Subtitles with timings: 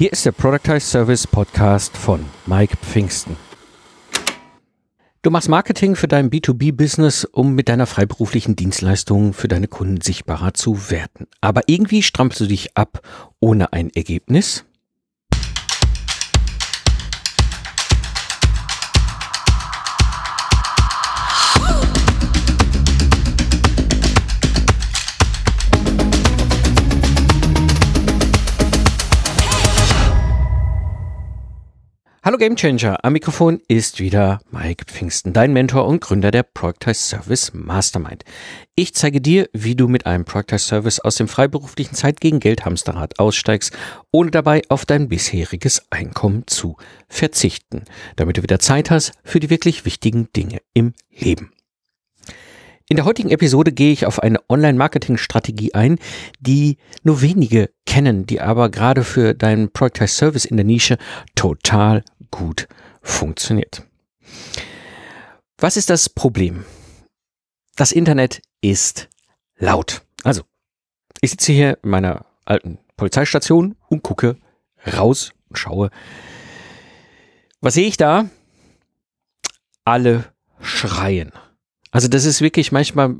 [0.00, 3.36] Hier ist der Productize Service Podcast von Mike Pfingsten.
[5.20, 10.54] Du machst Marketing für dein B2B-Business, um mit deiner freiberuflichen Dienstleistung für deine Kunden sichtbarer
[10.54, 11.26] zu werden.
[11.42, 13.02] Aber irgendwie strampelst du dich ab
[13.40, 14.64] ohne ein Ergebnis.
[32.22, 37.52] Hallo Gamechanger, am Mikrofon ist wieder Mike Pfingsten, dein Mentor und Gründer der Productize Service
[37.54, 38.26] Mastermind.
[38.74, 42.66] Ich zeige dir, wie du mit einem Productize Service aus dem freiberuflichen Zeit gegen Geld
[42.66, 43.74] Hamsterrad aussteigst,
[44.12, 46.76] ohne dabei auf dein bisheriges Einkommen zu
[47.08, 47.84] verzichten,
[48.16, 51.52] damit du wieder Zeit hast für die wirklich wichtigen Dinge im Leben.
[52.90, 56.00] In der heutigen Episode gehe ich auf eine Online-Marketing-Strategie ein,
[56.40, 60.98] die nur wenige kennen, die aber gerade für deinen Product Service in der Nische
[61.36, 62.02] total
[62.32, 62.66] gut
[63.00, 63.84] funktioniert.
[65.58, 66.64] Was ist das Problem?
[67.76, 69.08] Das Internet ist
[69.56, 70.02] laut.
[70.24, 70.42] Also,
[71.20, 74.36] ich sitze hier in meiner alten Polizeistation und gucke
[74.96, 75.90] raus und schaue.
[77.60, 78.28] Was sehe ich da?
[79.84, 80.24] Alle
[80.60, 81.30] schreien.
[81.90, 83.14] Also das ist wirklich manchmal,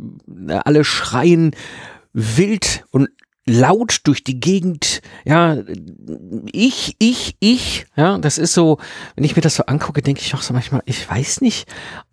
[0.48, 1.54] äh, alle schreien
[2.12, 3.08] wild und
[3.46, 5.02] laut durch die Gegend.
[5.24, 5.58] Ja,
[6.52, 7.86] ich, ich, ich.
[7.96, 8.78] Ja, das ist so,
[9.16, 11.66] wenn ich mir das so angucke, denke ich auch so manchmal, ich weiß nicht,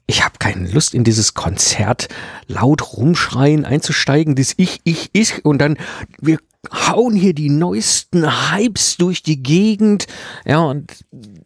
[0.08, 2.08] ich habe keine Lust in dieses Konzert
[2.47, 5.78] laut rumschreien einzusteigen, das ich, ich, ich und dann
[6.19, 6.39] wir
[6.72, 10.08] hauen hier die neuesten Hypes durch die Gegend.
[10.45, 10.91] Ja, und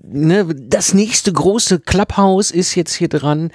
[0.03, 3.51] ne, das nächste große Clubhouse ist jetzt hier dran.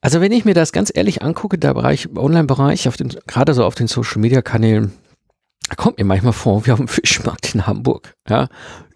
[0.00, 3.64] Also wenn ich mir das ganz ehrlich angucke, der Bereich, Online-Bereich, auf den, gerade so
[3.64, 4.92] auf den Social-Media-Kanälen,
[5.76, 8.14] kommt mir manchmal vor, wie auf dem Fischmarkt in Hamburg.
[8.28, 8.48] Ja,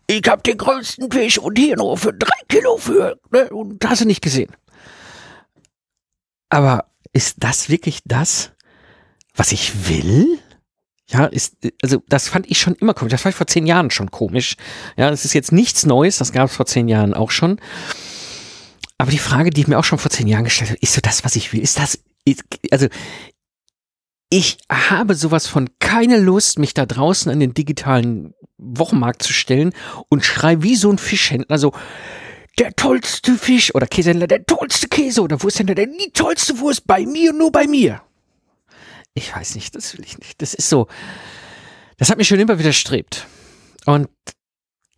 [0.06, 4.02] ich habe den größten Fisch und hier nur für drei Kilo für, ne, und hast
[4.02, 4.52] du nicht gesehen.
[6.48, 8.52] Aber ist das wirklich das,
[9.34, 10.38] was ich will?
[11.08, 13.12] Ja, ist, also das fand ich schon immer komisch.
[13.12, 14.56] Das war vor zehn Jahren schon komisch.
[14.96, 17.60] Ja, das ist jetzt nichts Neues, das gab es vor zehn Jahren auch schon.
[19.02, 21.00] Aber die Frage, die ich mir auch schon vor zehn Jahren gestellt habe, ist so
[21.00, 21.60] das, was ich will?
[21.60, 21.98] Ist das,
[22.70, 22.86] also,
[24.30, 29.72] ich habe sowas von keine Lust, mich da draußen an den digitalen Wochenmarkt zu stellen
[30.08, 31.72] und schrei wie so ein Fischhändler so,
[32.60, 37.04] der tollste Fisch oder Käsehändler, der tollste Käse oder Wursthändler, der die tollste Wurst bei
[37.04, 38.02] mir, nur bei mir.
[39.14, 40.40] Ich weiß nicht, das will ich nicht.
[40.40, 40.86] Das ist so,
[41.96, 43.26] das hat mich schon immer widerstrebt.
[43.84, 44.08] Und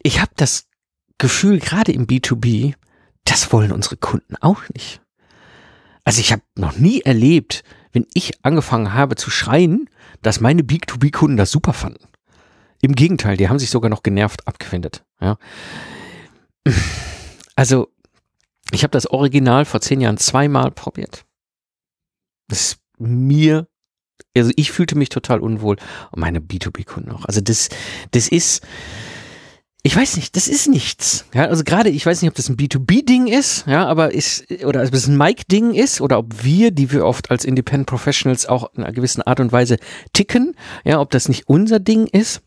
[0.03, 0.67] ich habe das
[1.17, 2.75] Gefühl, gerade im B2B,
[3.25, 5.01] das wollen unsere Kunden auch nicht.
[6.05, 9.89] Also ich habe noch nie erlebt, wenn ich angefangen habe zu schreien,
[10.23, 12.05] dass meine B2B-Kunden das super fanden.
[12.83, 15.05] Im Gegenteil, die haben sich sogar noch genervt abgewendet.
[15.21, 15.39] Ja.
[17.57, 17.89] Also
[18.73, 21.25] ich habe das Original vor zehn Jahren zweimal probiert.
[22.49, 23.69] Das mir,
[24.37, 25.77] also ich fühlte mich total unwohl
[26.11, 27.25] und meine B2B-Kunden auch.
[27.25, 27.69] Also das,
[28.11, 28.67] das ist,
[29.87, 31.27] ich weiß nicht, das ist nichts.
[31.35, 34.83] Ja, also gerade, ich weiß nicht, ob das ein B2B-Ding ist, ja, aber ist, oder
[34.83, 38.73] ob es ein Mic-Ding ist, oder ob wir, die wir oft als Independent Professionals auch
[38.73, 39.77] in einer gewissen Art und Weise
[40.15, 42.41] ticken, ja, ob das nicht unser Ding ist.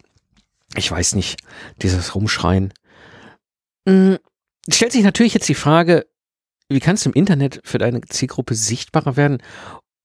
[0.75, 1.39] Ich weiß nicht,
[1.83, 2.73] dieses Rumschreien.
[3.87, 4.17] Hm,
[4.67, 6.07] stellt sich natürlich jetzt die Frage,
[6.69, 9.43] wie kannst du im Internet für deine Zielgruppe sichtbarer werden,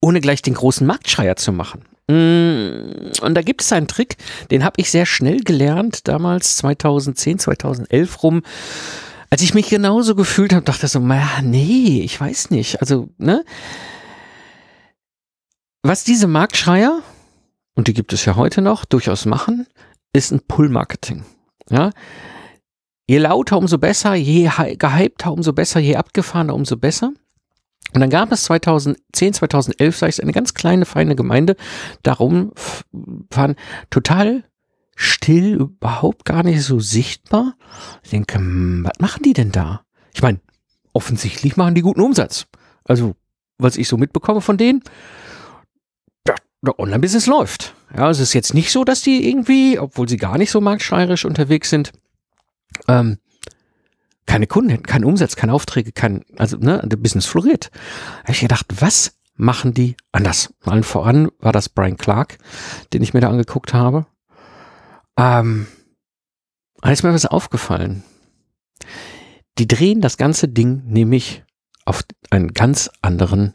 [0.03, 1.87] ohne gleich den großen Marktschreier zu machen?
[2.09, 4.17] Mm, und da gibt es einen Trick,
[4.51, 8.43] den habe ich sehr schnell gelernt, damals 2010, 2011 rum.
[9.31, 12.81] Als ich mich genauso gefühlt habe, dachte ich so, nee, ich weiß nicht.
[12.81, 13.45] Also, ne?
[15.83, 17.03] Was diese Marktschreier,
[17.75, 19.67] und die gibt es ja heute noch, durchaus machen,
[20.13, 21.25] ist ein Pull-Marketing.
[21.71, 21.91] Ja?
[23.09, 27.13] Je lauter, umso besser, je gehypter, umso besser, je abgefahrener, umso besser.
[27.93, 31.57] Und dann gab es 2010, 2011, sag ich, eine ganz kleine, feine Gemeinde.
[32.03, 32.53] Darum
[33.31, 33.57] waren
[33.91, 34.45] total
[34.95, 37.55] still, überhaupt gar nicht so sichtbar.
[38.03, 39.85] Ich denke, hm, was machen die denn da?
[40.15, 40.41] Ich meine,
[40.93, 42.47] offensichtlich machen die guten Umsatz.
[42.85, 43.15] Also,
[43.59, 44.83] was ich so mitbekomme von denen,
[46.65, 47.75] der Online-Business läuft.
[47.97, 51.25] Ja, es ist jetzt nicht so, dass die irgendwie, obwohl sie gar nicht so marktschreierisch
[51.25, 51.93] unterwegs sind,
[52.89, 53.19] ähm,
[54.33, 57.71] keine Kunden hätten, keinen Umsatz, keine Aufträge, kein, also, ne, der Business floriert.
[57.71, 60.55] Da habe ich gedacht, was machen die anders?
[60.63, 62.39] Allen voran war das Brian Clark,
[62.95, 64.07] den ich mir da angeguckt habe.
[65.19, 65.67] Ähm,
[66.81, 68.05] da ist mir was aufgefallen.
[69.59, 71.45] Die drehen das ganze Ding nämlich
[71.85, 73.53] auf einen ganz anderen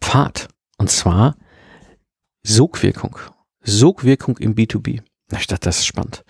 [0.00, 0.46] Pfad.
[0.78, 1.34] Und zwar
[2.44, 3.18] Sogwirkung.
[3.64, 5.02] Sogwirkung im B2B.
[5.36, 6.24] Ich dachte, das ist spannend.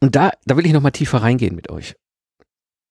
[0.00, 1.94] Und da, da will ich nochmal tiefer reingehen mit euch.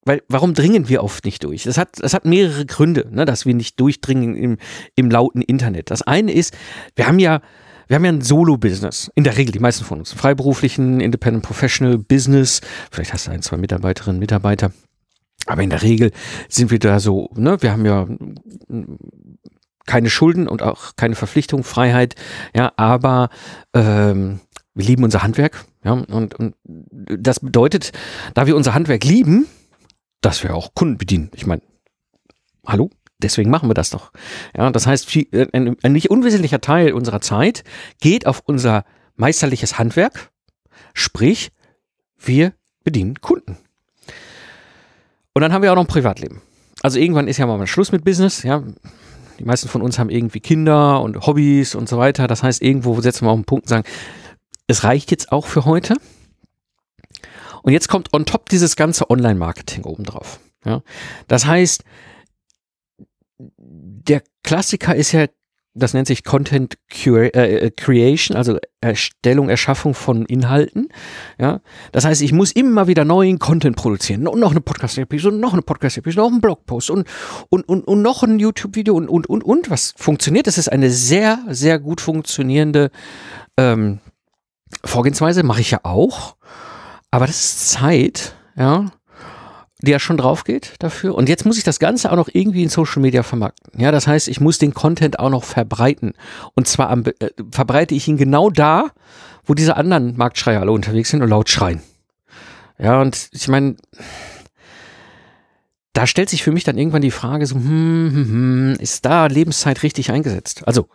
[0.06, 1.64] Weil, warum dringen wir oft nicht durch?
[1.64, 4.58] Das hat, das hat mehrere Gründe, ne, dass wir nicht durchdringen im,
[4.96, 5.90] im lauten Internet.
[5.90, 6.56] Das eine ist,
[6.96, 7.42] wir haben ja,
[7.88, 9.12] wir haben ja ein Solo-Business.
[9.16, 10.14] In der Regel, die meisten von uns.
[10.14, 12.62] Freiberuflichen, Independent Professional Business.
[12.92, 14.72] Vielleicht hast du ein, zwei Mitarbeiterinnen, Mitarbeiter.
[15.48, 16.12] Aber in der Regel
[16.50, 18.08] sind wir da so, ne, wir haben ja
[19.86, 22.16] keine Schulden und auch keine Verpflichtung, Freiheit,
[22.56, 23.30] ja, aber
[23.74, 24.40] ähm,
[24.76, 27.92] wir lieben unser Handwerk, ja, und, und das bedeutet,
[28.34, 29.48] da wir unser Handwerk lieben,
[30.22, 31.32] dass wir auch Kunden bedienen.
[31.34, 31.62] Ich meine,
[32.66, 32.90] hallo?
[33.18, 34.12] Deswegen machen wir das doch.
[34.56, 35.10] Ja, das heißt,
[35.54, 37.64] ein, ein nicht unwesentlicher Teil unserer Zeit
[38.02, 38.84] geht auf unser
[39.16, 40.32] meisterliches Handwerk,
[40.94, 41.52] sprich,
[42.18, 43.58] wir bedienen Kunden.
[45.34, 46.42] Und dann haben wir auch noch ein Privatleben.
[46.82, 48.64] Also irgendwann ist ja mal Schluss mit Business, ja.
[49.40, 52.28] Die meisten von uns haben irgendwie Kinder und Hobbys und so weiter.
[52.28, 53.88] Das heißt, irgendwo setzen wir auf einen Punkt und sagen,
[54.68, 55.96] es reicht jetzt auch für heute.
[57.64, 60.40] Und jetzt kommt on top dieses ganze Online-Marketing obendrauf.
[60.66, 60.84] Ja?
[61.28, 61.84] Das heißt,
[63.38, 65.26] der Klassiker ist ja,
[65.74, 70.90] das nennt sich Content äh, äh, Creation, also Erstellung, Erschaffung von Inhalten.
[71.38, 71.60] Ja,
[71.92, 75.64] das heißt, ich muss immer wieder neuen Content produzieren und noch eine Podcast-Episode, noch eine
[75.64, 77.08] Podcast-Episode, noch einen Blogpost und,
[77.50, 79.70] und, und, und noch ein YouTube-Video und, und, und, und.
[79.70, 80.48] Was funktioniert?
[80.48, 82.90] Das ist eine sehr, sehr gut funktionierende
[83.58, 84.00] ähm,
[84.84, 86.36] Vorgehensweise, mache ich ja auch.
[87.12, 88.92] Aber das ist Zeit, ja,
[89.82, 91.16] die ja schon drauf geht dafür.
[91.16, 93.80] Und jetzt muss ich das Ganze auch noch irgendwie in Social Media vermarkten.
[93.80, 96.14] Ja, das heißt, ich muss den Content auch noch verbreiten.
[96.56, 98.92] Und zwar am, äh, verbreite ich ihn genau da,
[99.46, 101.82] wo diese anderen Marktschreier alle unterwegs sind und laut schreien.
[102.78, 103.76] Ja, und ich meine,
[105.94, 109.28] da stellt sich für mich dann irgendwann die Frage so, hm, hm, hm, ist da
[109.28, 110.64] Lebenszeit richtig eingesetzt?
[110.68, 110.90] Also,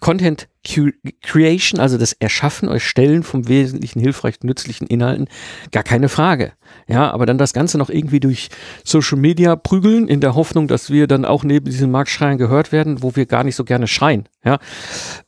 [0.00, 5.28] Content Creation, also das Erschaffen, Erstellen vom wesentlichen, hilfreichen, nützlichen Inhalten,
[5.72, 6.52] gar keine Frage.
[6.86, 8.48] Ja, aber dann das Ganze noch irgendwie durch
[8.84, 13.02] Social Media prügeln, in der Hoffnung, dass wir dann auch neben diesen Marktschreien gehört werden,
[13.02, 14.28] wo wir gar nicht so gerne schreien.
[14.44, 14.58] Ja,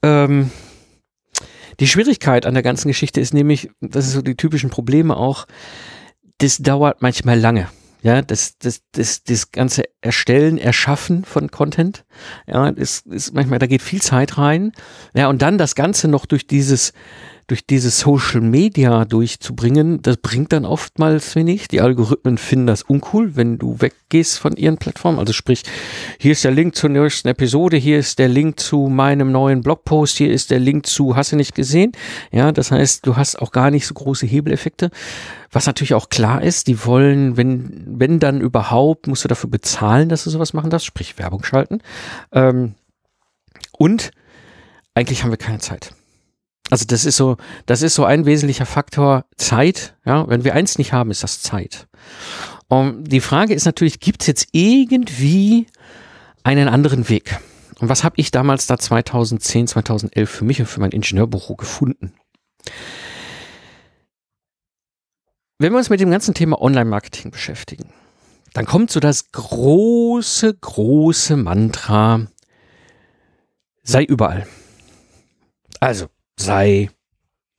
[0.02, 0.50] ähm,
[1.80, 5.46] die Schwierigkeit an der ganzen Geschichte ist nämlich, das ist so die typischen Probleme auch,
[6.38, 7.68] das dauert manchmal lange.
[8.02, 12.04] Ja, das, das, das, das ganze Erstellen, Erschaffen von Content,
[12.48, 14.72] ja, ist, ist manchmal, da geht viel Zeit rein.
[15.14, 16.92] Ja, und dann das Ganze noch durch dieses,
[17.52, 21.68] durch dieses Social Media durchzubringen, das bringt dann oftmals wenig.
[21.68, 25.18] Die Algorithmen finden das uncool, wenn du weggehst von ihren Plattformen.
[25.18, 25.62] Also sprich,
[26.18, 30.16] hier ist der Link zur nächsten Episode, hier ist der Link zu meinem neuen Blogpost,
[30.16, 31.92] hier ist der Link zu, hast du nicht gesehen?
[32.30, 34.90] Ja, das heißt, du hast auch gar nicht so große Hebeleffekte.
[35.50, 40.08] Was natürlich auch klar ist, die wollen, wenn, wenn dann überhaupt, musst du dafür bezahlen,
[40.08, 41.82] dass du sowas machen darfst, sprich Werbung schalten.
[42.32, 42.76] Ähm,
[43.72, 44.10] und
[44.94, 45.92] eigentlich haben wir keine Zeit.
[46.70, 47.36] Also das ist so,
[47.66, 49.94] das ist so ein wesentlicher Faktor Zeit.
[50.06, 51.86] Ja, wenn wir eins nicht haben, ist das Zeit.
[52.68, 55.66] Und die Frage ist natürlich, gibt es jetzt irgendwie
[56.44, 57.38] einen anderen Weg?
[57.78, 62.14] Und was habe ich damals da 2010, 2011 für mich und für mein Ingenieurbüro gefunden?
[65.58, 67.92] Wenn wir uns mit dem ganzen Thema Online-Marketing beschäftigen,
[68.52, 72.26] dann kommt so das große, große Mantra,
[73.82, 74.46] sei überall.
[75.80, 76.06] Also,
[76.38, 76.90] sei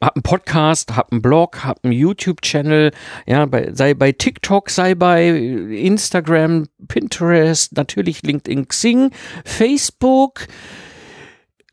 [0.03, 2.91] hab einen Podcast, hab einen Blog, hab einen YouTube-Channel,
[3.25, 9.11] ja, bei, sei bei TikTok, sei bei Instagram, Pinterest, natürlich LinkedIn, Xing,
[9.45, 10.47] Facebook,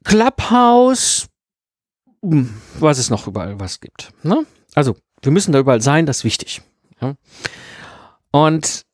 [0.04, 1.28] Clubhouse,
[2.22, 4.12] hm, was es noch überall was gibt.
[4.22, 4.46] Ne?
[4.74, 6.62] Also, wir müssen da überall sein, das ist wichtig.
[7.00, 7.14] Ja?
[8.30, 8.84] Und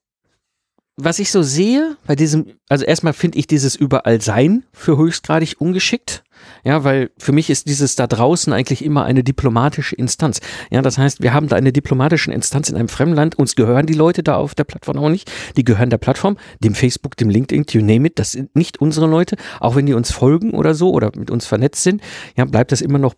[0.96, 5.60] was ich so sehe bei diesem, also erstmal finde ich dieses überall sein für höchstgradig
[5.60, 6.24] ungeschickt.
[6.64, 10.40] Ja, weil für mich ist dieses da draußen eigentlich immer eine diplomatische Instanz.
[10.70, 13.38] Ja, das heißt, wir haben da eine diplomatische Instanz in einem Fremdland.
[13.38, 15.30] Uns gehören die Leute da auf der Plattform auch nicht.
[15.56, 18.18] Die gehören der Plattform, dem Facebook, dem LinkedIn, you name it.
[18.18, 19.36] Das sind nicht unsere Leute.
[19.60, 22.02] Auch wenn die uns folgen oder so oder mit uns vernetzt sind,
[22.36, 23.14] ja, bleibt das immer noch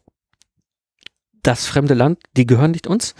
[1.42, 2.18] das fremde Land.
[2.37, 3.14] Die gehören nicht uns.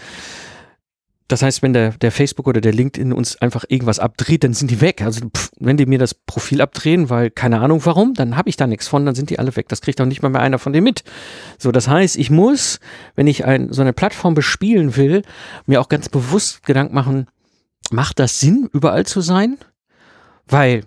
[1.29, 4.71] Das heißt, wenn der, der Facebook oder der LinkedIn uns einfach irgendwas abdreht, dann sind
[4.71, 5.03] die weg.
[5.03, 8.57] Also pff, wenn die mir das Profil abdrehen, weil keine Ahnung warum, dann habe ich
[8.57, 9.69] da nichts von, dann sind die alle weg.
[9.69, 11.03] Das kriegt auch nicht mal mehr einer von denen mit.
[11.59, 12.79] So, das heißt, ich muss,
[13.15, 15.21] wenn ich ein, so eine Plattform bespielen will,
[15.67, 17.27] mir auch ganz bewusst Gedanken machen,
[17.91, 19.59] macht das Sinn, überall zu sein?
[20.47, 20.83] Weil,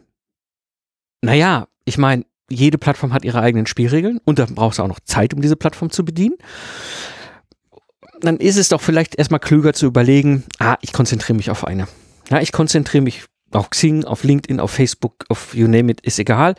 [1.20, 5.00] naja, ich meine, jede Plattform hat ihre eigenen Spielregeln und da brauchst du auch noch
[5.04, 6.34] Zeit, um diese Plattform zu bedienen
[8.23, 11.88] dann ist es doch vielleicht erstmal klüger zu überlegen, ah, ich konzentriere mich auf eine.
[12.31, 16.19] Ja, ich konzentriere mich auf Xing, auf LinkedIn, auf Facebook, auf you name it, ist
[16.19, 16.55] egal,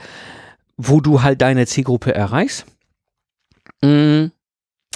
[0.77, 2.65] wo du halt deine Zielgruppe erreichst.
[3.81, 4.27] Mm.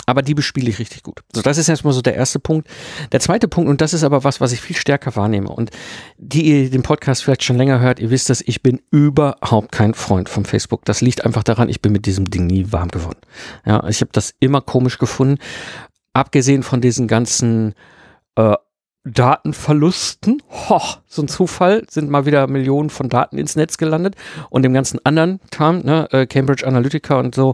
[0.10, 1.20] Aber die bespiele ich richtig gut.
[1.34, 2.70] So, das ist erstmal so der erste Punkt.
[3.12, 5.50] Der zweite Punkt, und das ist aber was, was ich viel stärker wahrnehme.
[5.50, 5.70] Und
[6.18, 9.94] die ihr den Podcast vielleicht schon länger hört, ihr wisst das, ich bin überhaupt kein
[9.94, 10.86] Freund von Facebook.
[10.86, 13.20] Das liegt einfach daran, ich bin mit diesem Ding nie warm geworden.
[13.66, 15.40] Ja, ich habe das immer komisch gefunden.
[16.18, 17.76] Abgesehen von diesen ganzen
[18.38, 18.56] äh,
[19.04, 24.16] Datenverlusten, hoch, so ein Zufall, sind mal wieder Millionen von Daten ins Netz gelandet
[24.50, 27.54] und dem ganzen anderen Kram, ne, äh, Cambridge Analytica und so,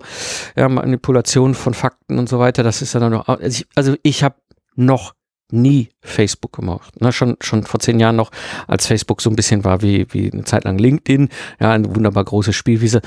[0.55, 3.95] ja, Manipulation von Fakten und so weiter, das ist ja dann noch, also ich, also
[4.01, 4.35] ich habe
[4.75, 5.13] noch
[5.51, 7.01] nie Facebook gemacht.
[7.01, 8.31] Ne, schon, schon vor zehn Jahren noch,
[8.67, 11.27] als Facebook so ein bisschen war wie, wie eine Zeit lang LinkedIn,
[11.59, 13.01] ja, eine wunderbar große Spielwiese.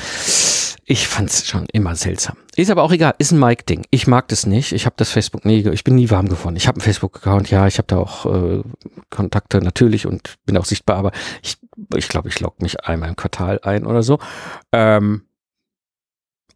[0.89, 2.37] Ich fand's schon immer seltsam.
[2.55, 3.87] Ist aber auch egal, ist ein Mike-Ding.
[3.91, 4.73] Ich mag das nicht.
[4.73, 6.57] Ich habe das Facebook nie, ich bin nie warm geworden.
[6.57, 8.63] Ich habe einen Facebook-Account, ja, ich habe da auch äh,
[9.11, 11.11] Kontakte natürlich und bin auch sichtbar, aber
[11.43, 11.59] ich
[11.95, 14.19] ich, glaube, ich logge mich einmal im Quartal ein oder so.
[14.73, 15.23] Ähm,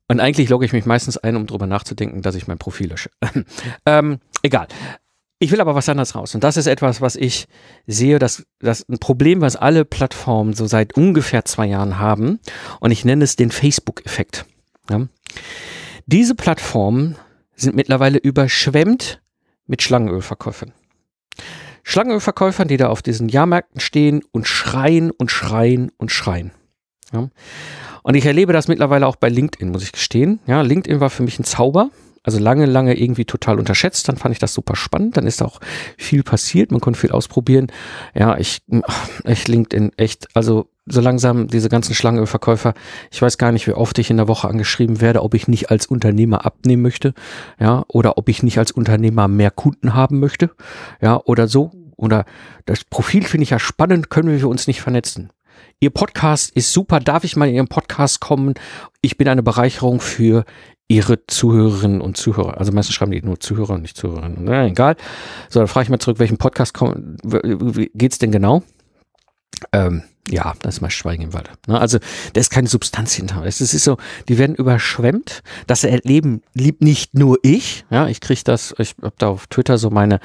[0.08, 3.10] und eigentlich logge ich mich meistens ein, um drüber nachzudenken, dass ich mein Profil lösche.
[3.86, 4.66] ähm, egal.
[5.42, 6.34] Ich will aber was anderes raus.
[6.34, 7.46] Und das ist etwas, was ich
[7.86, 12.40] sehe, dass das ein Problem, was alle Plattformen so seit ungefähr zwei Jahren haben.
[12.78, 14.44] Und ich nenne es den Facebook-Effekt.
[14.90, 15.06] Ja.
[16.04, 17.16] Diese Plattformen
[17.56, 19.22] sind mittlerweile überschwemmt
[19.66, 20.72] mit Schlangenölverkäufern.
[21.84, 26.50] Schlangenölverkäufern, die da auf diesen Jahrmärkten stehen und schreien und schreien und schreien.
[27.14, 27.30] Ja.
[28.02, 30.38] Und ich erlebe das mittlerweile auch bei LinkedIn, muss ich gestehen.
[30.46, 31.90] Ja, LinkedIn war für mich ein Zauber
[32.22, 34.08] also lange, lange irgendwie total unterschätzt.
[34.08, 35.16] Dann fand ich das super spannend.
[35.16, 35.60] Dann ist auch
[35.96, 36.70] viel passiert.
[36.70, 37.68] Man konnte viel ausprobieren.
[38.14, 38.62] Ja, ich,
[39.24, 42.74] ich LinkedIn echt, also so langsam diese ganzen Schlangenverkäufer.
[43.10, 45.70] Ich weiß gar nicht, wie oft ich in der Woche angeschrieben werde, ob ich nicht
[45.70, 47.14] als Unternehmer abnehmen möchte.
[47.58, 50.50] Ja, oder ob ich nicht als Unternehmer mehr Kunden haben möchte.
[51.00, 51.70] Ja, oder so.
[51.96, 52.24] Oder
[52.66, 55.30] das Profil finde ich ja spannend, können wir uns nicht vernetzen.
[55.80, 57.00] Ihr Podcast ist super.
[57.00, 58.54] Darf ich mal in Ihren Podcast kommen?
[59.02, 60.44] Ich bin eine Bereicherung für
[60.90, 62.58] ihre Zuhörerinnen und Zuhörer.
[62.58, 64.38] Also meistens schreiben die nur Zuhörer und nicht Zuhörerinnen.
[64.42, 64.96] Na, egal.
[65.48, 66.76] So, dann frage ich mal zurück, welchen Podcast
[67.94, 68.64] geht es denn genau?
[69.72, 71.50] Ähm, ja, das ist mal Schweigen im Walde.
[71.66, 71.80] Ne?
[71.80, 71.98] Also
[72.32, 73.44] da ist keine Substanz hinter.
[73.44, 73.96] Es ist so,
[74.28, 75.42] die werden überschwemmt.
[75.66, 77.84] Das erleben liebt nicht nur ich.
[77.90, 80.20] Ja, ich kriege das, ich habe da auf Twitter so meine,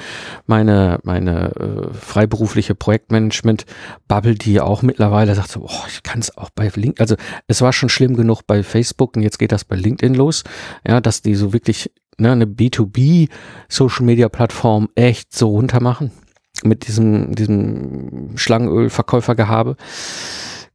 [0.45, 6.49] meine, meine äh, freiberufliche Projektmanagement-Bubble, die auch mittlerweile sagt so, oh, ich kann es auch
[6.51, 6.99] bei LinkedIn.
[6.99, 7.15] Also
[7.47, 10.43] es war schon schlimm genug bei Facebook und jetzt geht das bei LinkedIn los.
[10.87, 13.29] Ja, dass die so wirklich ne, eine B2B
[13.69, 16.11] Social Media Plattform echt so runter machen
[16.63, 19.75] mit diesem, diesem Schlangenölverkäufergehabe.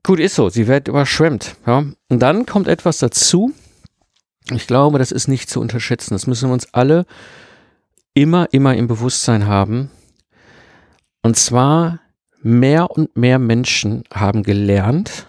[0.03, 1.57] Gut, ist so, sie wird überschwemmt.
[1.67, 1.85] Ja.
[2.09, 3.53] Und dann kommt etwas dazu.
[4.51, 6.15] Ich glaube, das ist nicht zu unterschätzen.
[6.15, 7.07] Das müssen wir uns alle
[8.15, 9.91] immer, immer im Bewusstsein haben.
[11.23, 12.01] Und zwar
[12.43, 15.27] mehr und mehr Menschen haben gelernt,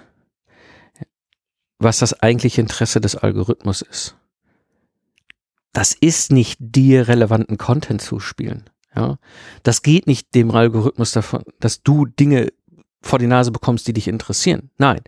[1.79, 4.15] was das eigentliche Interesse des Algorithmus ist.
[5.73, 8.69] Das ist nicht dir relevanten Content zu spielen.
[8.95, 9.17] Ja,
[9.63, 12.49] das geht nicht dem Algorithmus davon, dass du Dinge
[13.01, 14.69] vor die Nase bekommst, die dich interessieren.
[14.77, 15.01] Nein.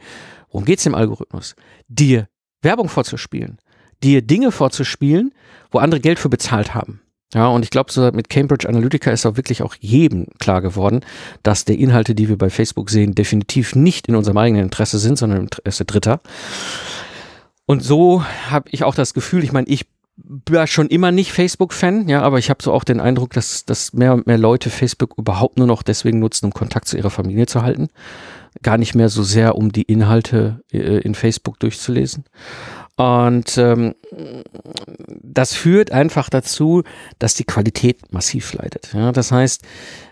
[0.49, 1.55] Worum geht's dem Algorithmus?
[1.87, 2.27] Dir
[2.61, 3.57] Werbung vorzuspielen,
[4.03, 5.33] dir Dinge vorzuspielen,
[5.71, 7.01] wo andere Geld für bezahlt haben.
[7.33, 11.01] Ja, und ich glaube, so mit Cambridge Analytica ist auch wirklich auch jedem klar geworden,
[11.41, 15.17] dass die Inhalte, die wir bei Facebook sehen, definitiv nicht in unserem eigenen Interesse sind,
[15.17, 16.21] sondern im Interesse Dritter.
[17.65, 19.87] Und so habe ich auch das Gefühl, ich meine, ich
[20.49, 23.93] war schon immer nicht Facebook-Fan, ja, aber ich habe so auch den Eindruck, dass, dass
[23.93, 27.45] mehr und mehr Leute Facebook überhaupt nur noch deswegen nutzen, um Kontakt zu ihrer Familie
[27.45, 27.89] zu halten.
[28.61, 32.25] Gar nicht mehr so sehr, um die Inhalte äh, in Facebook durchzulesen.
[32.95, 33.95] Und ähm,
[35.07, 36.83] das führt einfach dazu,
[37.17, 38.93] dass die Qualität massiv leidet.
[38.93, 39.63] Ja, das heißt,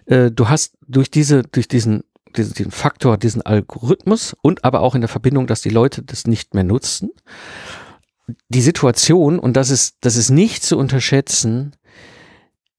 [0.07, 2.03] äh, du hast durch diese, durch diesen
[2.35, 6.27] diesen, diesen Faktor, diesen Algorithmus und aber auch in der Verbindung, dass die Leute das
[6.27, 7.11] nicht mehr nutzen,
[8.49, 11.75] die Situation, und das ist, das ist nicht zu unterschätzen,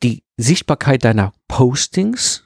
[0.03, 2.45] die Sichtbarkeit deiner Postings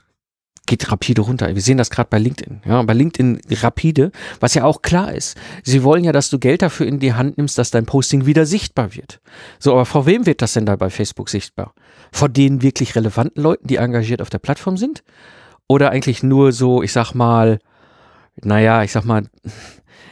[0.66, 1.54] geht rapide runter.
[1.54, 2.62] Wir sehen das gerade bei LinkedIn.
[2.66, 4.10] Ja, bei LinkedIn rapide,
[4.40, 5.36] was ja auch klar ist.
[5.62, 8.46] Sie wollen ja, dass du Geld dafür in die Hand nimmst, dass dein Posting wieder
[8.46, 9.20] sichtbar wird.
[9.58, 11.72] So, aber vor wem wird das denn da bei Facebook sichtbar?
[12.12, 15.04] Vor den wirklich relevanten Leuten, die engagiert auf der Plattform sind?
[15.68, 17.58] Oder eigentlich nur so, ich sag mal,
[18.42, 19.24] naja, ich sag mal,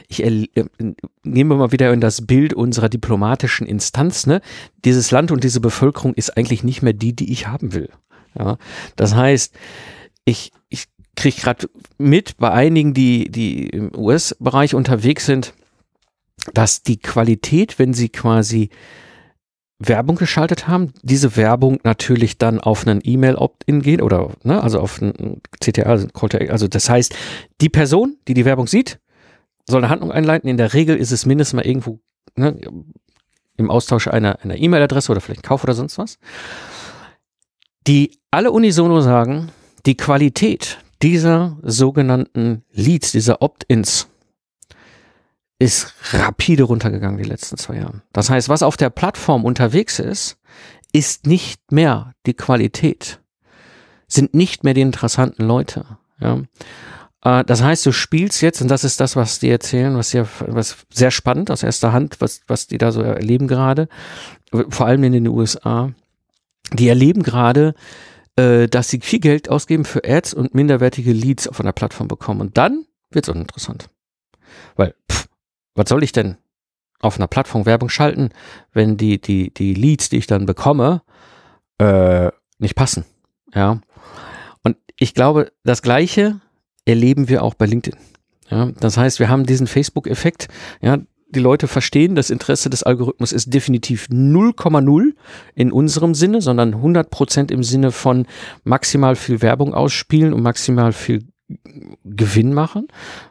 [0.07, 0.47] ich äh,
[1.23, 4.41] nehmen wir mal wieder in das Bild unserer diplomatischen Instanz, ne?
[4.83, 7.89] Dieses Land und diese Bevölkerung ist eigentlich nicht mehr die, die ich haben will.
[8.37, 8.57] Ja?
[8.95, 9.53] Das heißt,
[10.25, 15.53] ich, ich kriege gerade mit bei einigen, die, die im US-Bereich unterwegs sind,
[16.53, 18.69] dass die Qualität, wenn sie quasi
[19.79, 25.01] Werbung geschaltet haben, diese Werbung natürlich dann auf einen E-Mail-Opt-in geht oder ne, also auf
[25.01, 26.07] ein CTA, also,
[26.49, 27.15] also das heißt,
[27.59, 28.99] die Person, die die Werbung sieht,
[29.67, 30.47] soll eine Handlung einleiten.
[30.47, 31.99] In der Regel ist es mindestens mal irgendwo
[32.35, 32.57] ne,
[33.57, 36.19] im Austausch einer einer E-Mail-Adresse oder vielleicht Kauf oder sonst was,
[37.85, 39.51] die alle unisono sagen,
[39.85, 44.07] die Qualität dieser sogenannten Leads, dieser Opt-ins,
[45.59, 48.01] ist rapide runtergegangen die letzten zwei Jahre.
[48.13, 50.37] Das heißt, was auf der Plattform unterwegs ist,
[50.91, 53.19] ist nicht mehr die Qualität,
[54.07, 55.85] sind nicht mehr die interessanten Leute.
[56.19, 56.41] Ja.
[57.23, 60.27] Äh, das heißt, du spielst jetzt, und das ist das, was die erzählen, was sehr,
[60.47, 63.89] was sehr spannend aus erster Hand, was, was die da so erleben gerade,
[64.69, 65.91] vor allem in den USA.
[66.73, 67.75] Die erleben gerade,
[68.37, 72.41] äh, dass sie viel Geld ausgeben für Ads und minderwertige Leads auf einer Plattform bekommen.
[72.41, 73.89] Und dann wird es uninteressant.
[74.75, 75.24] Weil, pff,
[75.75, 76.37] was soll ich denn
[76.99, 78.29] auf einer Plattform Werbung schalten,
[78.73, 81.01] wenn die, die, die Leads, die ich dann bekomme,
[81.77, 83.05] äh, nicht passen.
[83.53, 83.79] Ja.
[84.63, 86.39] Und ich glaube, das Gleiche
[86.85, 87.99] erleben wir auch bei LinkedIn.
[88.49, 90.47] Ja, das heißt, wir haben diesen Facebook-Effekt.
[90.81, 95.13] Ja, die Leute verstehen, das Interesse des Algorithmus ist definitiv 0,0
[95.55, 98.27] in unserem Sinne, sondern 100 Prozent im Sinne von
[98.63, 101.27] maximal viel Werbung ausspielen und maximal viel
[102.03, 102.87] Gewinn machen.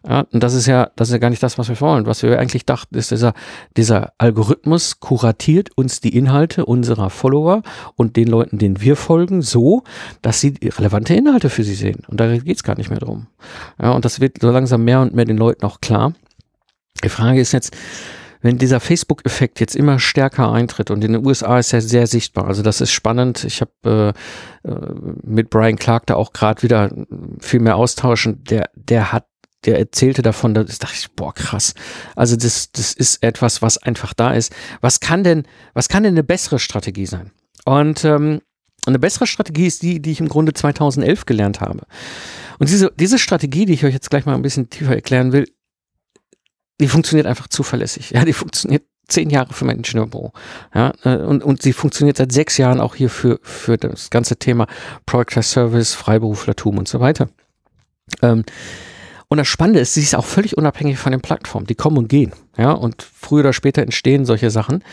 [0.06, 2.06] Ja, und das ist ja, das ist ja gar nicht das, was wir wollen.
[2.06, 3.34] Was wir eigentlich dachten, ist dieser,
[3.76, 7.62] dieser Algorithmus kuratiert uns die Inhalte unserer Follower
[7.96, 9.82] und den Leuten, denen wir folgen, so,
[10.22, 12.02] dass sie relevante Inhalte für sie sehen.
[12.06, 13.26] Und da geht es gar nicht mehr drum.
[13.82, 16.12] Ja, und das wird so langsam mehr und mehr den Leuten auch klar.
[17.02, 17.76] Die Frage ist jetzt,
[18.44, 22.46] wenn dieser Facebook-Effekt jetzt immer stärker eintritt und in den USA ist er sehr sichtbar,
[22.46, 23.42] also das ist spannend.
[23.44, 24.14] Ich habe
[24.64, 26.90] äh, äh, mit Brian Clark da auch gerade wieder
[27.40, 28.44] viel mehr austauschen.
[28.44, 29.24] Der, der hat
[29.64, 31.72] der erzählte davon, da dachte ich, boah, krass.
[32.16, 34.54] Also das, das ist etwas, was einfach da ist.
[34.82, 37.30] Was kann denn, was kann denn eine bessere Strategie sein?
[37.64, 38.42] Und ähm,
[38.84, 41.86] eine bessere Strategie ist die, die ich im Grunde 2011 gelernt habe.
[42.58, 45.46] Und diese, diese Strategie, die ich euch jetzt gleich mal ein bisschen tiefer erklären will,
[46.80, 48.10] die funktioniert einfach zuverlässig.
[48.10, 50.32] Ja, die funktioniert zehn Jahre für mein Ingenieurbüro.
[50.74, 54.36] Ja, äh, und, und sie funktioniert seit sechs Jahren auch hier für, für das ganze
[54.36, 54.66] Thema
[55.06, 57.28] Project Service, Freiberuflertum und so weiter.
[58.22, 58.44] Ähm,
[59.28, 61.66] und das Spannende ist, sie ist auch völlig unabhängig von den Plattformen.
[61.66, 62.32] Die kommen und gehen.
[62.56, 64.84] Ja, und früher oder später entstehen solche Sachen.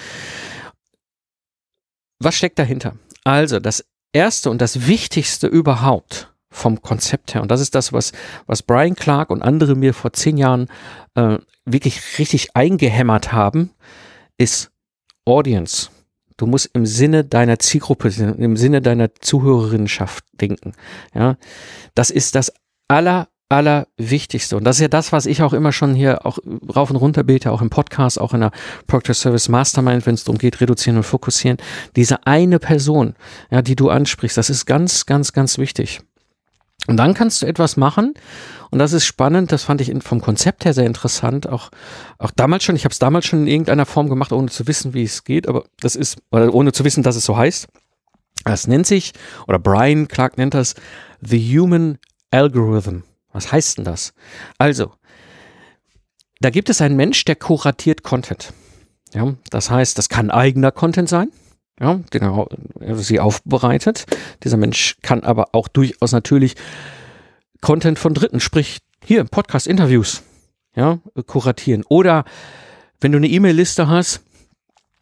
[2.20, 2.96] Was steckt dahinter?
[3.24, 7.42] Also, das erste und das wichtigste überhaupt vom Konzept her.
[7.42, 8.12] Und das ist das, was,
[8.46, 10.68] was Brian Clark und andere mir vor zehn Jahren
[11.16, 13.72] äh, wirklich richtig eingehämmert haben,
[14.38, 14.72] ist
[15.26, 15.90] Audience.
[16.38, 20.74] Du musst im Sinne deiner Zielgruppe, im Sinne deiner Zuhörerinnenschaft denken.
[21.14, 21.38] Ja,
[21.94, 22.52] das ist das
[22.88, 24.58] aller, aller Wichtigste.
[24.58, 26.40] Und das ist ja das, was ich auch immer schon hier auch
[26.76, 28.52] rauf und runter bete, auch im Podcast, auch in der
[28.88, 31.58] Proctor Service Mastermind, wenn es darum geht, reduzieren und fokussieren.
[31.96, 33.14] Diese eine Person,
[33.52, 36.02] ja, die du ansprichst, das ist ganz, ganz, ganz wichtig.
[36.88, 38.16] Und dann kannst du etwas machen
[38.72, 41.70] und das ist spannend, das fand ich vom Konzept her sehr interessant, auch,
[42.18, 44.94] auch damals schon, ich habe es damals schon in irgendeiner Form gemacht, ohne zu wissen,
[44.94, 47.68] wie es geht, aber das ist, oder ohne zu wissen, dass es so heißt.
[48.44, 49.14] Das nennt sich,
[49.48, 50.74] oder Brian Clark nennt das
[51.22, 52.00] The Human
[52.32, 53.04] Algorithm.
[53.32, 54.14] Was heißt denn das?
[54.58, 54.94] Also,
[56.40, 58.54] da gibt es einen Mensch, der kuratiert Content.
[59.14, 61.30] Ja, das heißt, das kann eigener Content sein
[61.82, 62.00] ja,
[62.80, 64.06] er sie aufbereitet.
[64.44, 66.56] Dieser Mensch kann aber auch durchaus natürlich
[67.62, 70.24] Content von Dritten, sprich hier Podcast, Interviews,
[70.76, 71.84] ja, kuratieren.
[71.90, 72.24] Oder
[73.00, 74.22] wenn du eine E-Mail-Liste hast,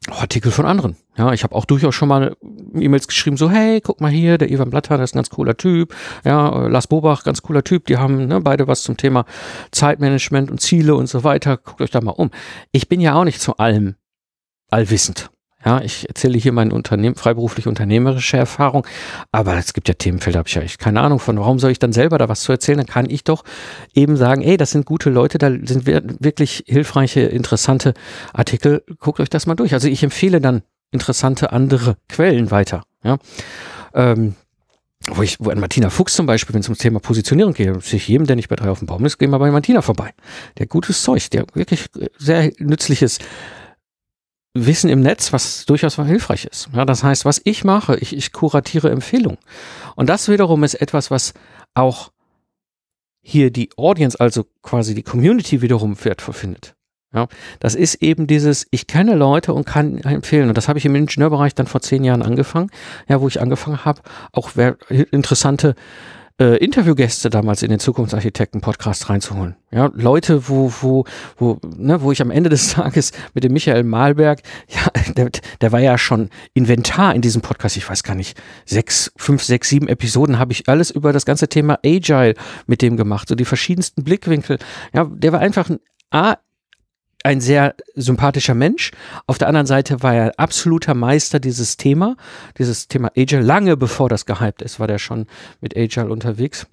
[0.07, 0.95] Artikel von anderen.
[1.17, 2.35] Ja, ich habe auch durchaus schon mal
[2.73, 5.57] E-Mails geschrieben, so, hey, guck mal hier, der Ivan Blatter, das ist ein ganz cooler
[5.57, 5.93] Typ.
[6.23, 7.85] Ja, Lars Bobach, ganz cooler Typ.
[7.87, 9.25] Die haben ne, beide was zum Thema
[9.71, 11.57] Zeitmanagement und Ziele und so weiter.
[11.57, 12.31] Guckt euch da mal um.
[12.71, 13.95] Ich bin ja auch nicht zu allem
[14.69, 15.29] allwissend.
[15.65, 18.87] Ja, ich erzähle hier meine Unternehmen, freiberuflich unternehmerische Erfahrung,
[19.33, 21.37] aber es gibt ja Themenfelder, habe ich ja echt keine Ahnung von.
[21.37, 22.77] Warum soll ich dann selber da was zu erzählen?
[22.77, 23.43] Dann kann ich doch
[23.93, 27.93] eben sagen, ey, das sind gute Leute, da sind wirklich hilfreiche, interessante
[28.33, 28.83] Artikel.
[28.99, 29.73] Guckt euch das mal durch.
[29.73, 32.83] Also ich empfehle dann interessante andere Quellen weiter.
[33.03, 33.17] Ja.
[33.93, 34.35] Ähm,
[35.07, 38.07] wo ich, wo an Martina Fuchs zum Beispiel, wenn es ums Thema Positionierung geht, sich
[38.07, 40.11] jedem, der nicht bei drei auf dem Baum ist, gehen wir bei Martina vorbei.
[40.57, 41.85] Der gutes Zeug, der wirklich
[42.17, 43.19] sehr nützliches
[44.53, 46.69] Wissen im Netz, was durchaus hilfreich ist.
[46.73, 49.37] Ja, das heißt, was ich mache, ich, ich kuratiere Empfehlungen.
[49.95, 51.33] Und das wiederum ist etwas, was
[51.75, 52.11] auch
[53.21, 56.75] hier die Audience, also quasi die Community wiederum wertvoll findet.
[57.13, 57.27] Ja,
[57.59, 60.49] das ist eben dieses, ich kenne Leute und kann empfehlen.
[60.49, 62.69] Und das habe ich im Ingenieurbereich dann vor zehn Jahren angefangen,
[63.07, 64.51] ja, wo ich angefangen habe, auch
[65.11, 65.73] interessante
[66.39, 69.55] äh, Interviewgäste damals in den Zukunftsarchitekten-Podcast reinzuholen.
[69.71, 71.05] Ja, Leute, wo, wo,
[71.37, 75.29] wo, ne, wo ich am Ende des Tages mit dem Michael Malberg, ja, der,
[75.61, 79.69] der war ja schon Inventar in diesem Podcast, ich weiß gar nicht, sechs, fünf, sechs,
[79.69, 82.35] sieben Episoden habe ich alles über das ganze Thema Agile
[82.67, 84.57] mit dem gemacht, so die verschiedensten Blickwinkel.
[84.93, 85.79] Ja, der war einfach ein
[86.11, 86.37] A,
[87.23, 88.91] ein sehr sympathischer Mensch.
[89.27, 92.15] Auf der anderen Seite war er absoluter Meister dieses Thema,
[92.57, 93.41] dieses Thema Agile.
[93.41, 95.27] Lange bevor das gehypt ist, war der schon
[95.61, 96.67] mit Agile unterwegs.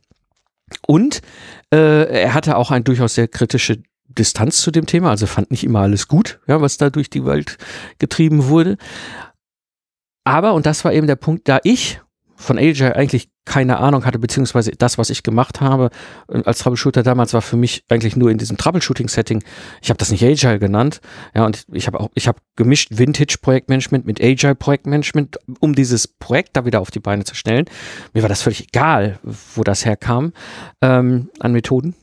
[0.86, 1.20] Und
[1.72, 5.64] äh, er hatte auch ein durchaus sehr kritische Distanz zu dem Thema, also fand nicht
[5.64, 7.58] immer alles gut, ja, was da durch die Welt
[7.98, 8.76] getrieben wurde.
[10.24, 12.00] Aber, und das war eben der Punkt, da ich
[12.36, 15.90] von Agile eigentlich keine Ahnung hatte, beziehungsweise das, was ich gemacht habe
[16.28, 19.42] äh, als Troubleshooter damals, war für mich eigentlich nur in diesem Troubleshooting-Setting.
[19.80, 21.00] Ich habe das nicht Agile genannt,
[21.34, 26.66] ja, und ich habe auch, ich habe gemischt Vintage-Projektmanagement mit Agile-Projektmanagement, um dieses Projekt da
[26.66, 27.66] wieder auf die Beine zu stellen.
[28.12, 30.32] Mir war das völlig egal, wo das herkam
[30.82, 31.94] ähm, an Methoden.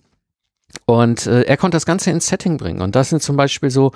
[0.86, 2.82] Und äh, er konnte das Ganze ins Setting bringen.
[2.82, 3.92] Und das sind zum Beispiel so,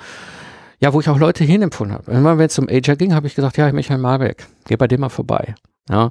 [0.80, 2.38] ja, wo ich auch Leute hinempfunden habe.
[2.38, 5.08] Wenn es um Agile ging, habe ich gesagt, ja, Michael Malbeck, geh bei dem mal
[5.08, 5.54] vorbei
[5.88, 6.10] ja,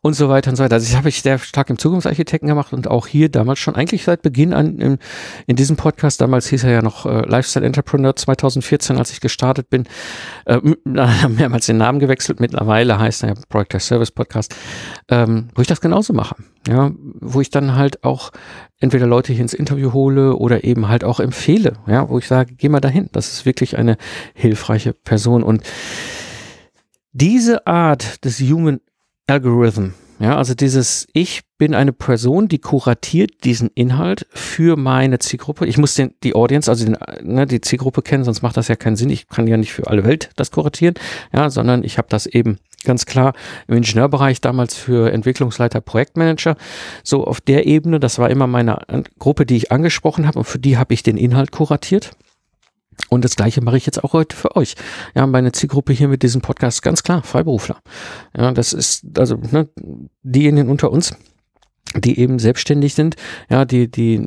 [0.00, 0.74] und so weiter und so weiter.
[0.74, 4.04] Also das habe ich sehr stark im Zukunftsarchitekten gemacht und auch hier damals schon eigentlich
[4.04, 4.98] seit Beginn an in,
[5.46, 9.70] in diesem Podcast, damals hieß er ja noch äh, Lifestyle Entrepreneur 2014, als ich gestartet
[9.70, 9.84] bin,
[10.46, 10.58] äh,
[11.28, 14.54] mehrmals den Namen gewechselt, mittlerweile heißt er ja Project Service Podcast,
[15.08, 16.36] ähm, wo ich das genauso mache,
[16.66, 18.30] ja, wo ich dann halt auch
[18.80, 22.54] entweder Leute hier ins Interview hole oder eben halt auch empfehle, ja, wo ich sage,
[22.54, 23.96] geh mal dahin, das ist wirklich eine
[24.34, 25.42] hilfreiche Person.
[25.42, 25.62] Und
[27.12, 28.80] diese Art des Human
[29.28, 29.92] Algorithm.
[30.20, 35.64] Ja, also dieses, ich bin eine Person, die kuratiert diesen Inhalt für meine Zielgruppe.
[35.66, 38.74] Ich muss den, die Audience, also den, ne, die Zielgruppe kennen, sonst macht das ja
[38.74, 39.10] keinen Sinn.
[39.10, 40.94] Ich kann ja nicht für alle Welt das kuratieren,
[41.32, 43.32] ja, sondern ich habe das eben ganz klar
[43.68, 46.56] im Ingenieurbereich damals für Entwicklungsleiter, Projektmanager.
[47.04, 50.58] So auf der Ebene, das war immer meine Gruppe, die ich angesprochen habe und für
[50.58, 52.10] die habe ich den Inhalt kuratiert.
[53.08, 54.74] Und das gleiche mache ich jetzt auch heute für euch.
[55.14, 57.80] Ja, meine Zielgruppe hier mit diesem Podcast ganz klar, Freiberufler.
[58.36, 59.68] Ja, das ist also ne,
[60.22, 61.14] diejenigen unter uns,
[61.96, 63.16] die eben selbstständig sind,
[63.48, 64.20] ja, die, die,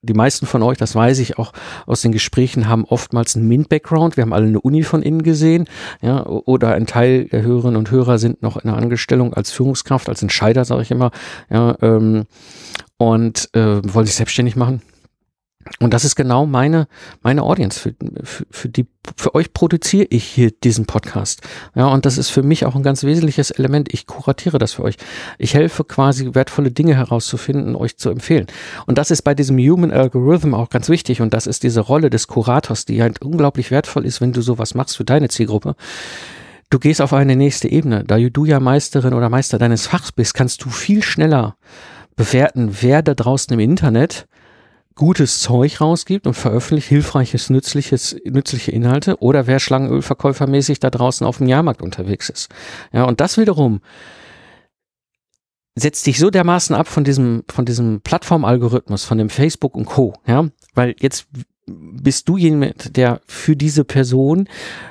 [0.00, 1.52] die meisten von euch, das weiß ich auch
[1.84, 4.16] aus den Gesprächen, haben oftmals einen MINT-Background.
[4.16, 5.66] Wir haben alle eine Uni von innen gesehen,
[6.00, 10.08] ja, oder ein Teil der Hörerinnen und Hörer sind noch in einer Angestellung als Führungskraft,
[10.08, 11.10] als Entscheider, sage ich immer,
[11.50, 12.24] ja, ähm,
[12.96, 14.80] und äh, wollen sich selbstständig machen
[15.78, 16.86] und das ist genau meine,
[17.22, 17.78] meine Audience.
[17.78, 17.94] Für,
[18.24, 21.42] für, für, die, für euch produziere ich hier diesen Podcast.
[21.74, 23.92] Ja, und das ist für mich auch ein ganz wesentliches Element.
[23.92, 24.96] Ich kuratiere das für euch.
[25.38, 28.46] Ich helfe quasi wertvolle Dinge herauszufinden, euch zu empfehlen.
[28.86, 31.20] Und das ist bei diesem Human Algorithm auch ganz wichtig.
[31.20, 34.74] Und das ist diese Rolle des Kurators, die halt unglaublich wertvoll ist, wenn du sowas
[34.74, 35.76] machst für deine Zielgruppe.
[36.70, 38.02] Du gehst auf eine nächste Ebene.
[38.04, 41.56] Da du ja Meisterin oder Meister deines Fachs bist, kannst du viel schneller
[42.16, 44.26] bewerten, wer da draußen im Internet
[44.94, 51.38] gutes Zeug rausgibt und veröffentlicht hilfreiches, nützliches, nützliche Inhalte oder wer Schlangenölverkäufermäßig da draußen auf
[51.38, 52.48] dem Jahrmarkt unterwegs ist.
[52.92, 53.80] Ja, und das wiederum
[55.74, 60.14] setzt dich so dermaßen ab von diesem, von diesem Plattformalgorithmus, von dem Facebook und Co.
[60.26, 61.26] Ja, weil jetzt
[61.66, 64.48] bist du jemand, der für diese Person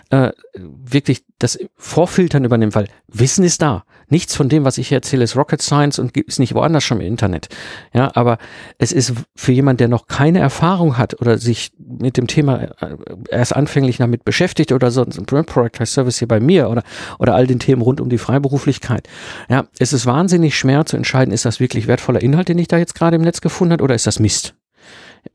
[0.10, 3.84] äh, wirklich das Vorfiltern übernimmt, weil Wissen ist da.
[4.08, 7.08] Nichts von dem, was ich erzähle, ist Rocket Science und ist nicht woanders schon im
[7.08, 7.48] Internet.
[7.94, 8.38] Ja, aber
[8.78, 12.98] es ist für jemand, der noch keine Erfahrung hat oder sich mit dem Thema äh,
[13.30, 16.84] erst anfänglich damit beschäftigt oder so, ein Product Service hier bei mir oder,
[17.20, 19.08] oder all den Themen rund um die Freiberuflichkeit.
[19.50, 22.78] Ja, es ist wahnsinnig schwer zu entscheiden, ist das wirklich wertvoller Inhalt, den ich da
[22.78, 24.56] jetzt gerade im Netz gefunden habe oder ist das Mist?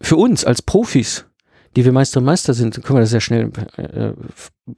[0.01, 1.27] Für uns als Profis
[1.77, 4.13] die wir Meister und Meister sind, können wir das sehr schnell äh,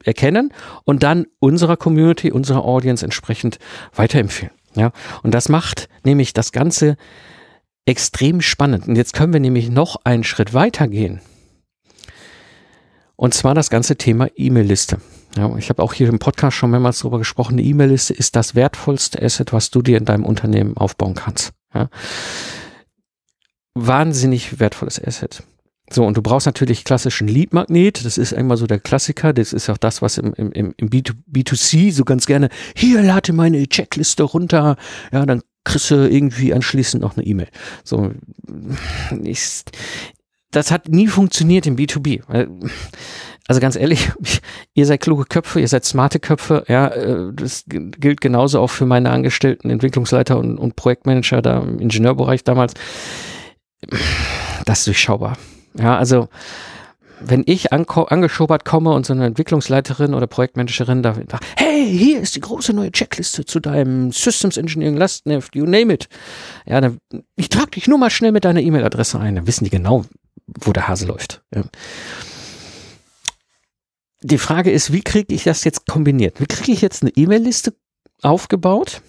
[0.03, 3.57] erkennen und dann unserer Community, unserer Audience entsprechend
[3.95, 4.53] weiterempfehlen.
[4.75, 4.91] Ja,
[5.23, 6.97] und das macht nämlich das Ganze
[7.85, 8.87] extrem spannend.
[8.87, 11.21] Und jetzt können wir nämlich noch einen Schritt weiter gehen.
[13.15, 14.99] Und zwar das ganze Thema E-Mail-Liste.
[15.35, 17.53] Ja, ich habe auch hier im Podcast schon mehrmals darüber gesprochen.
[17.53, 21.51] Eine E-Mail-Liste ist das wertvollste Asset, was du dir in deinem Unternehmen aufbauen kannst.
[21.73, 21.89] Ja.
[23.75, 25.43] Wahnsinnig wertvolles Asset.
[25.91, 28.05] So, und du brauchst natürlich klassischen Lead-Magnet.
[28.05, 29.33] Das ist einmal so der Klassiker.
[29.33, 33.67] Das ist auch das, was im, im, im B2, so ganz gerne, hier lade meine
[33.67, 34.77] Checkliste runter.
[35.11, 37.49] Ja, dann kriegst du irgendwie anschließend noch eine E-Mail.
[37.83, 38.11] So,
[39.23, 39.63] ich,
[40.51, 42.21] das hat nie funktioniert im B2B.
[43.47, 44.11] Also ganz ehrlich,
[44.75, 48.85] ihr seid kluge Köpfe, ihr seid smarte Köpfe, ja, äh, das gilt genauso auch für
[48.85, 52.75] meine Angestellten, Entwicklungsleiter und, und Projektmanager da im Ingenieurbereich damals.
[54.65, 55.37] Das ist durchschaubar.
[55.77, 56.27] Ja, also
[57.21, 62.35] wenn ich angeschobert komme und so eine Entwicklungsleiterin oder Projektmanagerin da sagt, hey, hier ist
[62.35, 66.07] die große neue Checkliste zu deinem Systems Engineering Lastneft, you name it.
[66.65, 66.99] Ja, dann,
[67.35, 70.05] ich trage dich nur mal schnell mit deiner E-Mail-Adresse ein, dann wissen die genau,
[70.47, 71.41] wo der Hase läuft.
[71.53, 71.63] Ja.
[74.21, 76.39] Die Frage ist, wie kriege ich das jetzt kombiniert?
[76.39, 77.73] Wie kriege ich jetzt eine E-Mail-Liste
[78.21, 79.01] aufgebaut,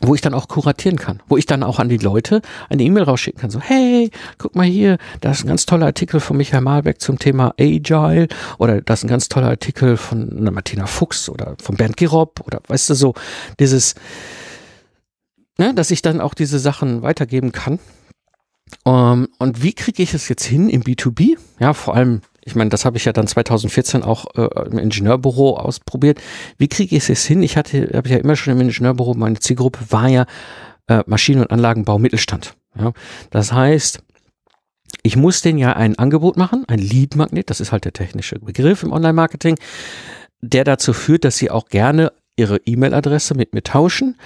[0.00, 3.04] wo ich dann auch kuratieren kann, wo ich dann auch an die Leute eine E-Mail
[3.04, 6.62] rausschicken kann, so, hey, guck mal hier, da ist ein ganz toller Artikel von Michael
[6.62, 11.56] Malbeck zum Thema Agile oder da ist ein ganz toller Artikel von Martina Fuchs oder
[11.62, 13.14] von Bernd Girob oder weißt du so,
[13.58, 13.94] dieses,
[15.58, 17.78] ne, dass ich dann auch diese Sachen weitergeben kann.
[18.84, 21.36] Um, ähm, und wie kriege ich es jetzt hin im B2B?
[21.58, 25.56] Ja, vor allem ich meine, das habe ich ja dann 2014 auch äh, im Ingenieurbüro
[25.56, 26.20] ausprobiert.
[26.58, 27.42] Wie kriege ich es hin?
[27.42, 30.26] Ich hatte, habe ja immer schon im Ingenieurbüro, meine Zielgruppe war ja
[30.88, 32.54] äh, Maschinen- und Anlagenbau Mittelstand.
[32.78, 32.92] Ja?
[33.30, 34.02] Das heißt,
[35.02, 38.82] ich muss denen ja ein Angebot machen, ein Lead-Magnet, das ist halt der technische Begriff
[38.82, 39.56] im Online-Marketing,
[40.40, 44.18] der dazu führt, dass sie auch gerne ihre E-Mail-Adresse mit mir tauschen,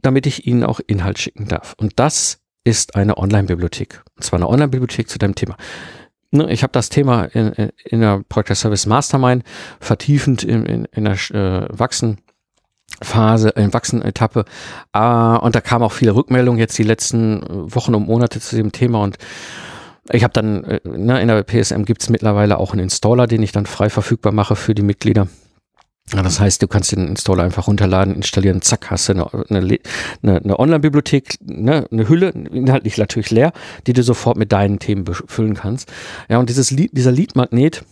[0.00, 1.74] damit ich ihnen auch Inhalt schicken darf.
[1.78, 4.02] Und das ist eine Online-Bibliothek.
[4.16, 5.56] Und zwar eine Online-Bibliothek zu deinem Thema
[6.32, 9.44] ich habe das Thema in, in der Project Service Mastermind
[9.80, 12.18] vertiefend in, in, in der äh, Wachsen
[13.02, 14.44] Phase, in Wachsen-Etappe.
[14.92, 18.72] Äh, und da kam auch viele Rückmeldungen jetzt die letzten Wochen und Monate zu dem
[18.72, 19.18] Thema und
[20.12, 23.52] ich habe dann, äh, ne, in der PSM gibt's mittlerweile auch einen Installer, den ich
[23.52, 25.28] dann frei verfügbar mache für die Mitglieder.
[26.14, 29.80] Ja, das heißt, du kannst den Installer einfach runterladen, installieren, zack, hast du eine, eine,
[30.22, 33.52] eine Online-Bibliothek, ne, eine Hülle, inhaltlich natürlich leer,
[33.88, 35.92] die du sofort mit deinen Themen befüllen kannst.
[36.28, 37.84] Ja, und dieses Lied, dieser Lead-Magnet,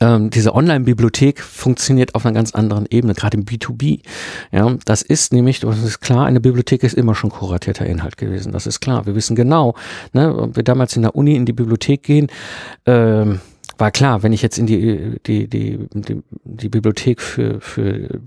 [0.00, 4.00] ähm, diese Online-Bibliothek funktioniert auf einer ganz anderen Ebene, gerade im B2B.
[4.52, 8.52] Ja, das ist nämlich, das ist klar, eine Bibliothek ist immer schon kuratierter Inhalt gewesen.
[8.52, 9.06] Das ist klar.
[9.06, 9.74] Wir wissen genau,
[10.12, 12.28] ne, wir damals in der Uni in die Bibliothek gehen,
[12.86, 13.40] ähm,
[13.78, 18.20] war klar, wenn ich jetzt in die, die, die, die, die Bibliothek für, für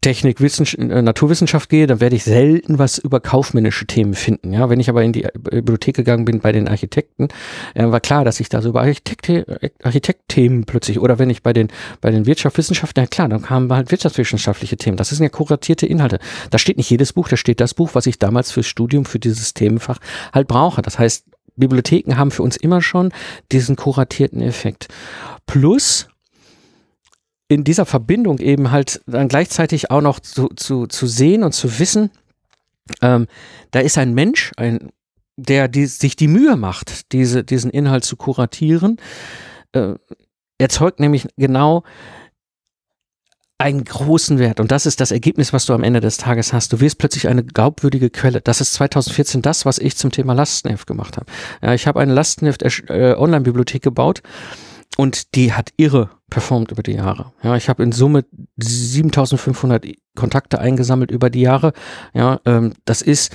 [0.00, 4.52] Technik, Wissenschaft, äh, Naturwissenschaft gehe, dann werde ich selten was über kaufmännische Themen finden.
[4.52, 7.28] Ja, wenn ich aber in die Bibliothek gegangen bin bei den Architekten,
[7.74, 9.28] äh, war klar, dass ich da so über Architekt,
[9.82, 11.68] Architektthemen plötzlich oder wenn ich bei den,
[12.00, 14.96] bei den Wirtschaftswissenschaften, ja klar, dann kamen halt wirtschaftswissenschaftliche Themen.
[14.96, 16.20] Das sind ja kuratierte Inhalte.
[16.50, 19.18] Da steht nicht jedes Buch, da steht das Buch, was ich damals fürs Studium, für
[19.18, 19.98] dieses Themenfach
[20.32, 20.82] halt brauche.
[20.82, 21.24] Das heißt,
[21.58, 23.12] Bibliotheken haben für uns immer schon
[23.52, 24.88] diesen kuratierten Effekt.
[25.46, 26.08] Plus
[27.48, 31.78] in dieser Verbindung eben halt dann gleichzeitig auch noch zu, zu, zu sehen und zu
[31.78, 32.10] wissen,
[33.00, 33.26] ähm,
[33.70, 34.90] da ist ein Mensch, ein,
[35.36, 38.98] der die, sich die Mühe macht, diese, diesen Inhalt zu kuratieren,
[39.72, 39.94] äh,
[40.58, 41.84] erzeugt nämlich genau
[43.58, 44.60] einen großen Wert.
[44.60, 46.72] Und das ist das Ergebnis, was du am Ende des Tages hast.
[46.72, 48.40] Du wirst plötzlich eine glaubwürdige Quelle.
[48.40, 51.26] Das ist 2014 das, was ich zum Thema Lastenheft gemacht habe.
[51.60, 54.22] Ja, ich habe eine Lastenheft-Online-Bibliothek äh, gebaut
[54.96, 57.32] und die hat irre performt über die Jahre.
[57.42, 58.24] Ja, ich habe in Summe
[58.58, 61.72] 7500 Kontakte eingesammelt über die Jahre.
[62.14, 63.34] Ja, ähm, das ist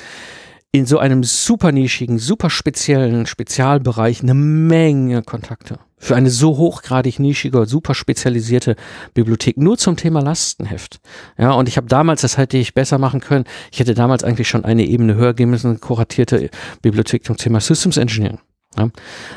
[0.72, 5.80] in so einem super nischigen, super speziellen Spezialbereich eine Menge Kontakte.
[6.04, 8.76] Für eine so hochgradig nischige, super spezialisierte
[9.14, 11.00] Bibliothek nur zum Thema Lastenheft.
[11.38, 14.50] Ja, und ich habe damals, das hätte ich besser machen können, ich hätte damals eigentlich
[14.50, 16.50] schon eine Ebene höher gehen müssen, kuratierte
[16.82, 18.40] Bibliothek zum Thema Systems Engineering.
[18.78, 18.90] Ja,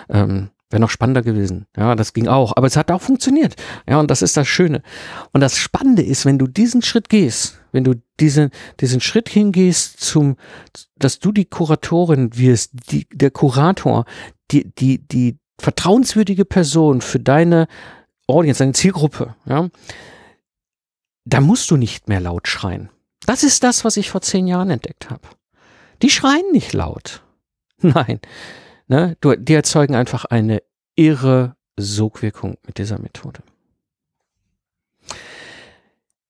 [0.09, 1.67] ähm, Wäre noch spannender gewesen.
[1.77, 2.57] Ja, das ging auch.
[2.57, 3.55] Aber es hat auch funktioniert.
[3.89, 4.83] Ja, und das ist das Schöne.
[5.33, 8.51] Und das Spannende ist, wenn du diesen Schritt gehst, wenn du diesen,
[8.81, 10.37] diesen Schritt hingehst zum,
[10.99, 14.05] dass du die Kuratorin wirst, die, der Kurator,
[14.51, 17.69] die, die, die vertrauenswürdige Person für deine
[18.27, 19.69] Audience, deine Zielgruppe, ja,
[21.25, 22.91] da musst du nicht mehr laut schreien.
[23.27, 25.29] Das ist das, was ich vor zehn Jahren entdeckt habe.
[26.03, 27.23] Die schreien nicht laut.
[27.81, 28.21] Nein,
[28.89, 29.17] Ne?
[29.21, 30.63] Du, die erzeugen einfach eine
[30.95, 33.41] irre Sogwirkung mit dieser Methode.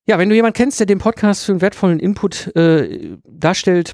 [0.07, 3.93] Ja, wenn du jemanden kennst, der den Podcast für einen wertvollen Input äh, darstellt,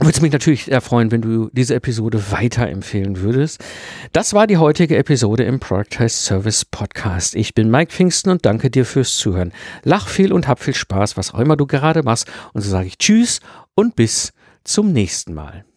[0.00, 3.64] würde es mich natürlich sehr freuen, wenn du diese Episode weiterempfehlen würdest.
[4.12, 7.34] Das war die heutige Episode im Productize Service Podcast.
[7.34, 9.52] Ich bin Mike Pfingsten und danke dir fürs Zuhören.
[9.82, 12.30] Lach viel und hab viel Spaß, was auch immer du gerade machst.
[12.52, 13.40] Und so sage ich Tschüss
[13.74, 15.67] und bis zum nächsten Mal.